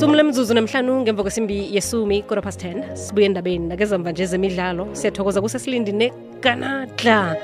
[0.00, 4.88] sumule mzuzu namhlanu ngemva kwesimbi yesumi quarter past 10 sibuye endabeni nakezamva nje zemidlalo.
[4.92, 7.36] Siyathokoza kusesilindi neganadla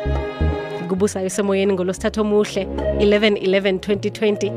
[0.88, 2.66] kubusayo semoyeni ngolosithatha omuhle
[2.98, 4.53] 11 11 2020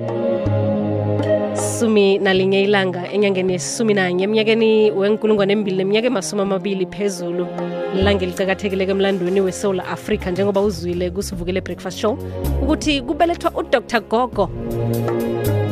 [1.79, 7.47] sumi nalinye ilanga enyangeni yesumi nanye eminyakeni wenkulungwane embili neminyaka emasumi amabili phezulu.
[7.95, 12.17] Lilanga elicakathekileko emlandweni wesewula africa njengoba uzwile kusivukele breakfast show
[12.61, 14.01] ukuthi kubelethwa udr.
[14.09, 14.49] Gogo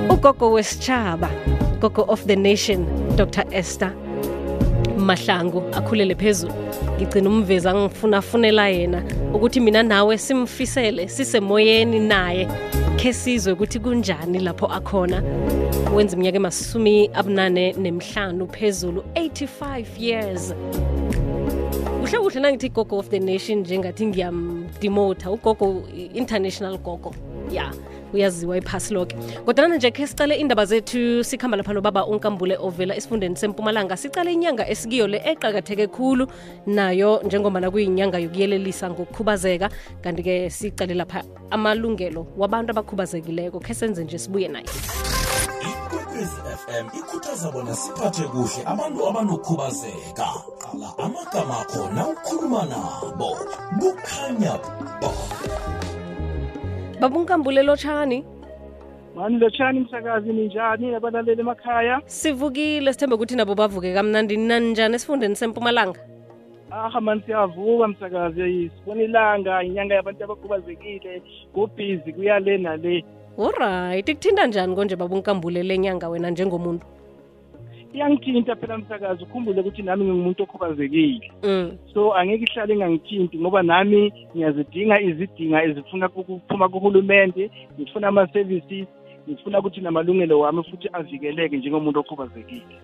[0.10, 1.30] ugogo wesitshaba
[1.82, 2.86] gogo of the nation
[3.16, 3.44] dr.
[3.52, 3.92] Esther
[5.02, 6.54] mahlangu akhulele phezulu.
[6.98, 9.04] Ngigcina umvezi angifunafunela yena
[9.34, 12.48] ukuthi mina nawe simfisele sisemoyeni naye.
[12.98, 15.24] Khe sizwe ukuthi kunjani lapho akhona.
[15.96, 20.54] Wenza iminyaka emasumi abunane nemhlanu phezulu 85 years.
[22.02, 27.16] Kuhle kuhle nangithi gogo of the nation njengathi ngiyamdemota ugogo international gogo
[27.52, 27.91] ya yeah.
[28.14, 29.16] Uyaziwa iphasi lonke
[29.46, 34.68] kodwana nje khe sicale indaba zethu sikhamba lapha nobaba unkambule ovela esifundeni sempumalanga sicale inyanga
[34.70, 36.28] esikiyo le eqakatheke khulu
[36.66, 39.70] nayo njengombana kuyinyanga yokuyelelisa ngokukhubazeka.
[40.02, 44.66] Kanti-ke sicale lapha amalungelo wabantu abakhubazekileko khe senze nje sibuye naye.
[46.62, 50.28] Fm ikhuthaza bona siphathe kuhle abantu abanokhubazeka
[50.62, 53.38] qala amagama akho nawukhuluma nabo.
[53.80, 54.54] Kukhanya
[55.02, 55.10] ba
[57.02, 58.26] baba unkambule lotshani.
[59.16, 62.02] Mani lotshani msakazi ninjani abalaleli emakhaya?
[62.06, 66.00] Sivukile sithembe ukuthi nabo bavuke kamnandi naninjani esifundeni sempumalanga?
[66.72, 71.22] Aha mani siyavuka msakazi sibona ilanga inyanga yabantu abakhubazekile
[71.54, 73.06] kubhizi kuyale nale.
[73.38, 76.86] Olright kuthinta njani konje baba unkambule le nyanga wena njengomuntu
[77.94, 79.24] iyangithinta phela msakazi.
[79.24, 81.32] Ukhumbule ukuthi nami ngingumuntu okhubazekile.
[81.44, 81.78] Mm.
[81.94, 88.88] so angeke ihlale ingangithinti ngoba nami ngiyazidinga izidinga ezifuna ukuphuma kuhulumende ngifuna ama-services
[89.30, 92.76] ngifuna ukuthi namalungelo wami futhi avikeleke njengomuntu okhubazekile.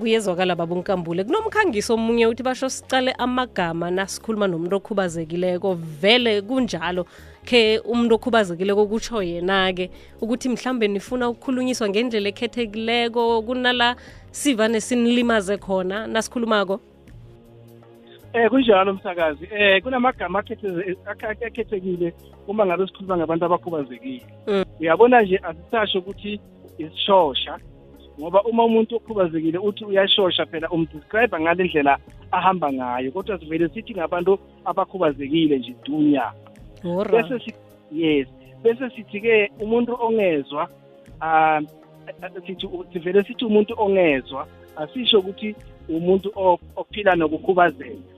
[0.00, 1.24] Kuyezwakala baba unkambule.
[1.24, 5.74] Kunomkhangiso omunye uthi basho sicale amagama nasikhuluma nomuntu okhubazekileko.
[6.00, 7.06] Vele kunjalo
[7.44, 9.90] khe umuntu okhubazekileko kutsho yena-ke
[10.20, 13.96] ukuthi mhlambe nifuna ukukhulunyiswa ngendlela ekhethekileko kunala
[14.30, 16.80] sivane sinilimaze khona nasikhulumako?
[18.32, 19.48] Eh kunjalo msakazi.
[19.52, 22.14] Eh kunamagama akhetheze- akha- akhethekile
[22.48, 24.26] uma ngabe sikhuluma ngabantu abakhubazekile.
[24.46, 24.64] Mm.
[24.80, 26.40] uyabona nje asisasho ukuthi
[26.78, 27.58] isishosha.
[28.20, 31.98] Ngoba uma umuntu okhubazekile uthi uyashosha phela umdescribe ngale ndlela
[32.32, 36.32] ahamba ngayo kodwa sivele sithi ngabantu abakhubazekile nje dunya.
[37.10, 37.54] Bese si
[37.92, 38.28] yes
[38.62, 40.68] bese sithi ke umuntu ongezwa
[41.20, 41.60] ah
[42.46, 44.46] sithi sivele sithi umuntu ongezwa
[44.76, 45.54] asisho ukuthi
[45.88, 46.32] umuntu
[46.76, 48.14] ophila nokukhubazeka.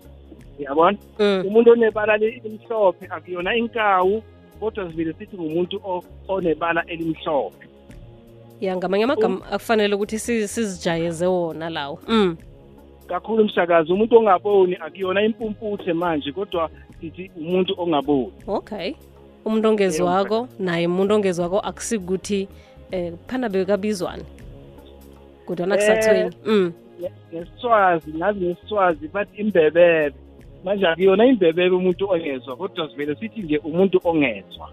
[0.58, 0.98] Uyabona?
[1.18, 1.44] Mm.
[1.46, 4.22] umuntu onebala elimhlophe akuyona inkawu
[4.60, 7.66] kodwa sivele sithi ngumuntu onebala elimhlophe.
[8.61, 11.99] Ya ngamanye amagama akufanele ukuthi sizijayeze wona lawo.
[12.09, 12.37] Mm.
[13.09, 18.33] kakhulu msakazi umuntu ongaboni akuyona impumputhe manje kodwa sithi umuntu ongaboni.
[18.47, 18.94] Okay.
[19.44, 22.49] Umuntu ongezwako naye umuntu ongezwako akusikuthi
[22.91, 24.25] eh phana bekabizwane
[25.47, 26.73] kodwana Eh, kusathweni mm.
[27.34, 30.15] Ngesiswazi ngazi ngesiswazi but imbebebe.
[30.65, 34.71] Manje akuyona imbebebe umuntu ongezwa kodwa sivele sithi nje umuntu ongezwa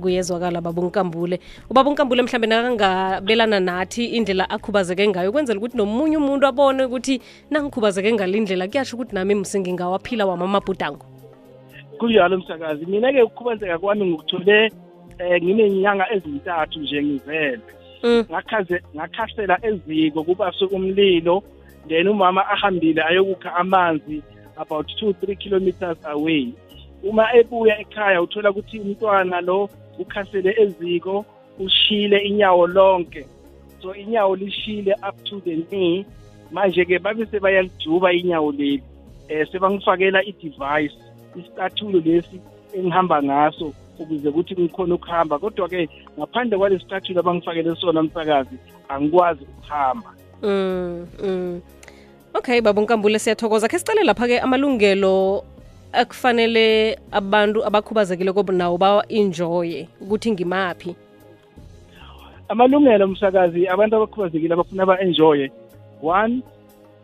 [0.00, 1.40] kuyezwakala baba unkambule.
[1.70, 8.12] Ubaba unkambule mhlambe nakangabelana nathi indlela akhubazeke ngayo kwenzela ukuthi nomunye umuntu abone ukuthi nangikhubazeke
[8.12, 11.06] ngale ndlela kuyasho ukuthi nami msingingawaphila wamamabhudango
[11.98, 14.72] kunjalo msakazi mina-ke ukukhubazeka kwami ngikuthole
[15.20, 17.60] um nginey'nyanga ezintathu nje ngivele.
[18.02, 18.24] Mm.
[18.30, 21.42] ngakhaze ngakhasela eziko kubase umlilo
[21.88, 24.22] then umama ahambile ayokukha amanzi
[24.56, 26.52] about two three kilometers away.
[27.02, 29.68] Uma ebuya ekhaya uthola ukuthi umntwana lo
[29.98, 31.24] ukhasele eziko
[31.58, 33.26] ushile inyawo lonke.
[33.82, 36.06] So inyawo lishile up to the knee.
[36.52, 38.82] Manje-ke babe sebayalijuba inyawo leli
[39.30, 40.94] um sebangifakela i-device
[41.36, 42.40] isicathulo lesi
[42.74, 45.38] engihamba ngaso ukuze ukuthi ngikhona ukuhamba.
[45.38, 45.88] Kodwa-ke
[46.18, 48.56] ngaphandle kwalesi sicathulo abangifakele sona msakazi
[48.88, 50.10] angikwazi ukuhamba.
[50.42, 51.60] Mm, mm.
[52.34, 53.68] okay baba unkambule siyathokoza.
[53.68, 55.44] Khe sicale lapha-ke amalungelo
[55.94, 60.96] akufanele abantu abakhubazekile kobo nawo bawa-enjoye ukuthi ngimaphi?
[62.48, 65.50] Amalungelo msakazi abantu abakhubazekile abafuna ba-enjoye
[66.02, 66.42] one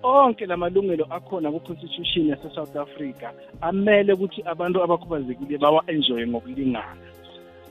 [0.02, 6.96] onke la malungelo akhona ku-constitution yase-south africa amele ukuthi abantu abakhubazekile bawa-enjoye ngokulingana.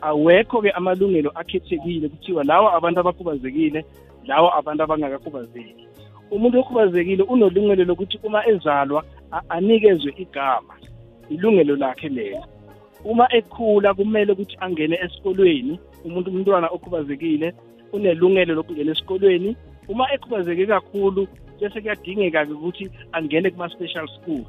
[0.01, 3.86] Awekho-ke amalungelo akhethekile kuthiwa lawa abantu abakhubazekile
[4.25, 5.86] lawa abantu abangakakhubazeki.
[6.31, 10.74] Umuntu okhubazekile unolungelo lokuthi uma ezalwa a- anikezwe igama.
[11.30, 12.44] Ilungelo lakhe lelo.
[13.04, 17.54] Uma ekhula kumele ukuthi angene esikolweni umuntu umntwana okhubazekile
[17.94, 19.56] unelungelo lokungena esikolweni.
[19.88, 21.28] Uma ekhubazeke kakhulu
[21.60, 24.44] bese kuyadingeka-ke ukuthi angene kuma-special school.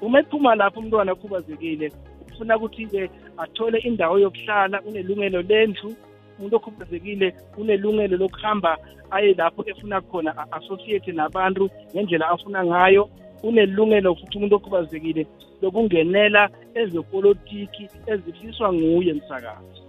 [0.00, 1.92] Uma ephuma lapho umntwana okhubazekile
[2.32, 5.94] ufuna ukuthi-ke athole indawo yokuhlala unelungelo lendlu.
[6.38, 8.78] Umuntu okhubazekile unelungelo lokuhamba
[9.10, 13.08] aye lapho efuna khona associate nabantu ngendlela afuna ngayo.
[13.44, 15.26] Unelungelo futhi umuntu okhubazekile
[15.62, 19.80] lokungenela ezepolitiki ezifiswa nguye msakazi.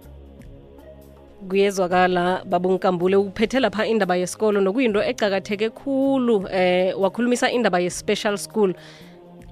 [1.48, 8.74] Kuyezwakala babunkambule uphethe lapha indaba yesikolo nokuyinto ecakatheke khulu eh wakhulumisa indaba ye-special school.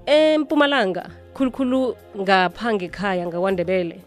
[0.06, 4.00] Empumalanga khulukhulu ngapha ngekhaya ngakwandebele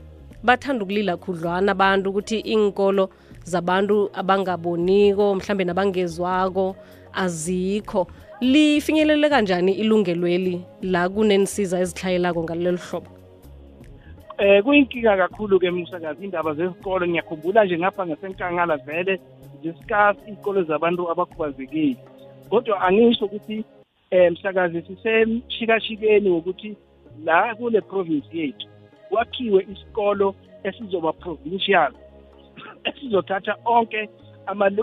[0.43, 3.09] bathanda ukulila khudlwana abantu ukuthi inkolo
[3.43, 6.75] zabantu abangaboniko mhlambe nabangezwako
[7.13, 8.07] azikho
[8.41, 13.09] lifinyelele kanjani ilungelweli la kunensiza ezihlayelako ngalelo hlobo?
[14.37, 19.19] Eh kuyinkinga kakhulu ke msakazi indaba zezikolo ngiyakhumbula nje ngapha ngasenkangala vele
[19.63, 21.97] discuss iy'kolo zabantu abakhubazekile.
[22.49, 23.65] Kodwa angisho ukuthi
[24.11, 26.77] eh msakazi sisemshikashikeni wokuthi
[27.25, 28.67] la kule province yethu
[29.09, 31.91] kwakhiwe isikolo esizoba provincial
[32.83, 34.09] esizothatha onke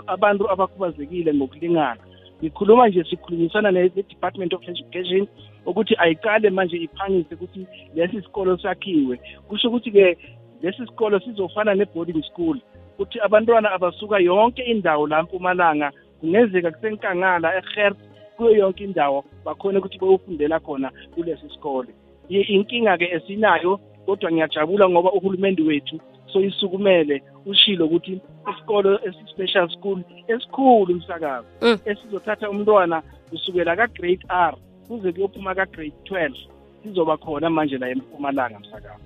[0.07, 2.04] abantu abakhubazekile ngokulingana.
[2.45, 5.27] Ngikhuluma nje sikhulumisana ne-department of education
[5.65, 9.19] ukuthi ayiqale manje iphangise ukuthi lesi sikolo sakhiwe.
[9.47, 10.17] Kusho ukuthi-ke
[10.61, 12.57] lesi sikolo sizofana ne-boarding school
[12.93, 17.97] ukuthi abantwana abasuka yonke indawo la mpumalanga kungenzeka kusenkangala eherf
[18.37, 21.89] kuyo yonke indawo bakhona ukuthi beyofundela khona kulesi sikole.
[22.29, 25.99] Inkinga-ke esinayo kodwa ngiyajabula ngoba uhulumende wethu
[26.35, 28.19] soyisukumele ushilo ukuthi
[28.53, 31.77] isikolo esi-special school esikhulu msakazi Mm.
[31.85, 34.53] esizothatha umntwana kusukela ka-grade r
[34.87, 36.37] kuze kuyophuma ka-grade twelve
[36.83, 39.03] sizoba khona manje la empumalanga msakazi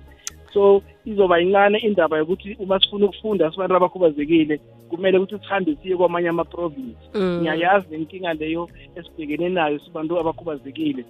[0.54, 6.28] so izoba incane indaba yokuthi uma sifuna ukufunda sibantu abakhubazekile kumele ukuthi sihambe siye kwamanye
[6.28, 7.38] ama-province Mm.
[7.40, 11.04] ngiyayazi nenkinga leyo esibhekene nayo sibantu abakhubazekile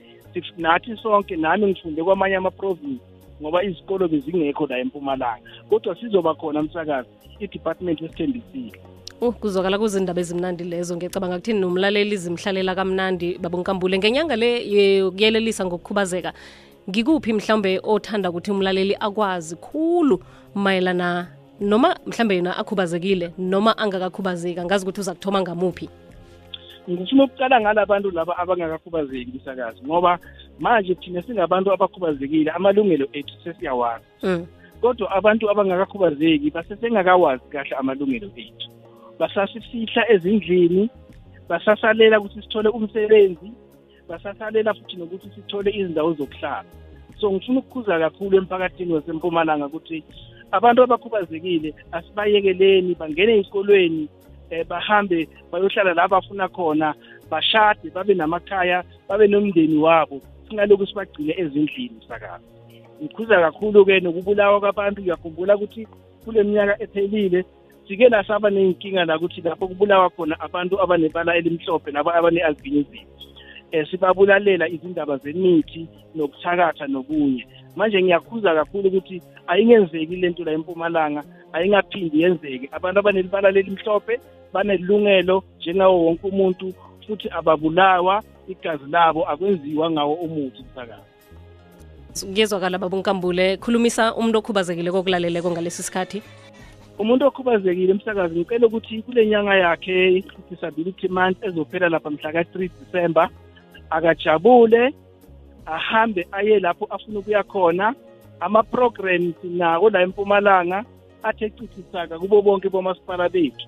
[0.59, 3.01] nathi sonke nami ngifunde kwamanye ama-province
[3.41, 5.43] ngoba izikolo bezingekho la empumalanga.
[5.69, 7.09] Kodwa sizoba khona msakazi
[7.41, 8.81] i-department esithembisile
[9.21, 10.97] Uh, kuzwakala kuzindaba ezimnandi lezo.
[10.97, 16.33] Ngiyacabanga kuthini nomlaleli zimhlalela kamnandi babunkambule ngenyanga le yokuyelelisa ngokukhubazeka
[16.89, 20.17] ngikuphi mhlawumbe othanda ukuthi umlaleli akwazi khulu
[20.55, 21.29] mayelana
[21.61, 24.61] noma mhlambe yena akhubazekile noma angakakhubazeki?
[24.61, 25.89] Angazi ukuthi uza kuthoma ngamuphi?
[26.91, 30.19] Ngifuna ukuqala ngala bantu laba abangakakhubazeki msakazi ngoba
[30.61, 34.05] manje thina singabantu abakhubazekile amalungelo ethu sesiyawazi.
[34.23, 34.47] Mm.
[34.81, 38.69] kodwa abantu abangakakhubazeki basesengakawazi kahle amalungelo ethu.
[39.19, 40.91] Basasifihla ezindlini
[41.49, 43.53] basasalela ukuthi sithole umsebenzi
[44.09, 46.65] basasalela futhi nokuthi sithole izindawo zokuhlala.
[47.21, 50.05] So ngifuna ukukhuza kakhulu emphakathini wasempumalanga ukuthi
[50.53, 54.09] abantu abakhubazekile asibayekeleni bangene ey'kolweni
[54.53, 56.95] um bahambe bayohlala la bafuna khona
[57.31, 60.21] bashade babe namakhaya babe nomndeni wabo.
[60.51, 62.45] Singalokhu sibagcine ezindlini msakazi
[63.03, 65.03] ngikhuza kakhulu-ke nokubulawa kwabantu.
[65.03, 65.89] Ngiyakhumbula ukuthi
[66.25, 67.45] kule minyaka ephelile
[67.89, 72.99] sike lasaba ney'nkinga la ukuthi lapho kubulawa khona abantu abanebala elimhlophe laba abane-albinism.
[73.73, 77.47] Um sibabulalela izindaba zemithi nokuthakatha nokunye
[77.77, 81.23] manje ngiyakhuza kakhulu ukuthi ayingenzeki le nto la empumalanga
[81.53, 82.69] ayingaphindi yenzeke.
[82.73, 84.21] Abantu abanelibala lelimhlophe
[84.53, 86.75] banelungelo njengawo wonke umuntu
[87.07, 88.23] futhi ababulawa.
[88.49, 91.11] Igazi labo akwenziwa ngawo umuthi msakazi.
[92.35, 96.23] Kuyezwakala babunkambule khulumisa umuntu okhubazekile kokulaleleko ngalesi sikhathi.
[96.99, 103.31] Umuntu okhubazekile umsakazi ngicela ukuthi kule nyanga yakhe i-disability month ezophela lapha mhla ka-3 December
[103.91, 104.95] akajabule
[105.67, 107.95] ahambe aye lapho afuna ukuya khona.
[108.41, 110.85] Ama-programs nako la empumalanga
[111.23, 113.67] athe cichisaka kubo bonke bomasipala bethu.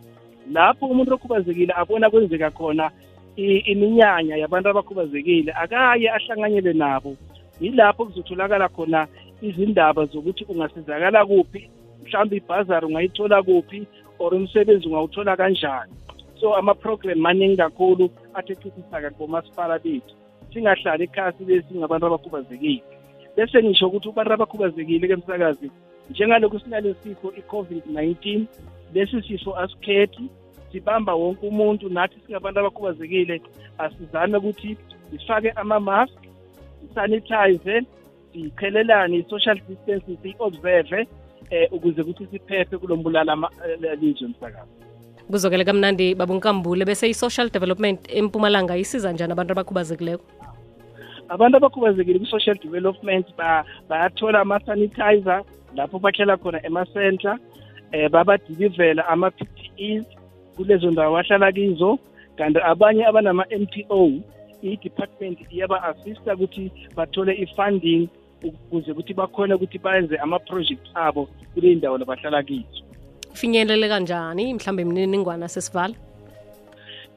[0.53, 3.02] Lapho umuntu okhubazekile abona kwenzeka khona i-
[3.37, 7.17] iminyanya yabantu abakhubazekile akaye ahlanganyele nabo.
[7.61, 9.07] Yilapho kuzotholakala khona
[9.43, 11.71] izindaba zokuthi ungasizakala kuphi
[12.03, 13.87] mhlawumbe ibhazari ungayithola kuphi
[14.19, 15.93] or umsebenzi ungawuthola kanjani.
[16.41, 20.15] So ama-program maningi kakhulu athe cichisaka kubomasipala bethu.
[20.53, 22.83] Singahlali ekhasi besingabantu abakhubazekile.
[23.37, 25.71] Bese ngisho ukuthi abantu abakhubazekile-ke msakazi
[26.11, 28.45] njengalokhu sinale sifo i-covid-19
[28.95, 30.29] lesi sifo asikhethi
[30.73, 33.41] sibamba wonke umuntu nathi singabantu abakhubazekile
[33.79, 34.77] asizame ukuthi
[35.11, 36.13] sifake ama-mask
[36.95, 37.83] sanitize
[38.33, 41.07] sichelelane i-social distancing siyi-observe
[41.51, 43.37] eh ukuze ukuthi siphephe kulo mbulala
[44.01, 44.71] lizwe msakazi.
[45.31, 50.25] Kuzokele kamnandi babunkambule bese i-social development empumalanga isiza njani abantu abakhubazekileko?
[51.29, 55.43] Abantu abakhubazekile kwi-social development ba- bayathola ama-sanitizer
[55.77, 57.39] lapho bahlala khona ema-center
[57.93, 60.05] eh babadilivela ama-PPEs
[60.57, 61.99] kulezo ndawo ahlala kizo.
[62.37, 64.11] Kanti abanye abanama-m t o
[64.63, 68.09] i-department iyaba-assista ukuthi bathole i-funding
[68.45, 72.83] ukuze ukuthi bakhone ukuthi benze ama-project abo kule ndawo labahlala kizo.
[73.35, 75.95] Finyelele kanjani mhlawumbe imininingwana sesivala?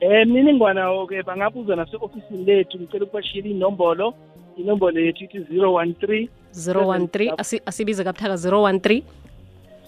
[0.02, 4.14] Um mininingwana-ke bangabuza nase-ofisini lethu ngicela ukubashiyela inombolo.
[4.58, 9.04] Inombolo yethu ithi 013 013 asi- asibize kabuthaka 013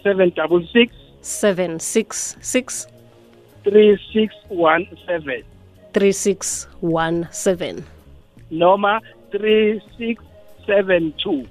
[0.04, 0.90] 766
[1.22, 2.97] 766
[3.68, 5.44] 3617
[5.94, 7.82] 3617
[8.52, 11.46] noma 3672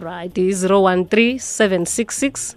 [0.00, 2.56] right i-013 766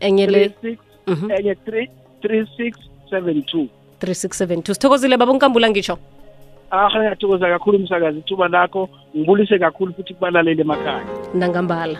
[0.00, 0.76] enye le 36
[1.06, 1.30] Mhm.
[1.30, 3.68] enye 3672
[4.00, 5.98] 3672 sithokozile baba unkambula ngisho
[6.70, 8.88] ah ngiyathokoza kakhulu umsakazi ithuba lakho.
[9.16, 11.04] Ngibulise kakhulu futhi kubalaleli emakhaya.
[11.34, 11.98] Nangambala.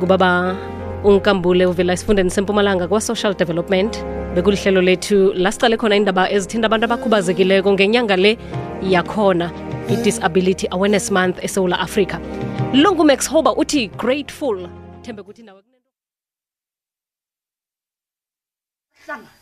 [0.00, 0.56] Kubaba
[1.04, 8.16] unkambule uvela esifundeni sempumalanga kwa-social development bekulihlelo lethu lasicale khona indaba ezithinda abantu abakhubazekileko ngenyanga
[8.16, 8.32] le
[8.94, 9.46] yakhona
[9.92, 12.16] i-disability awareness month esewula africa
[12.72, 14.68] lo ngumax hober uthi grateful.
[15.02, 15.62] Thembe ukuthi nawe
[19.06, 19.41] hlanga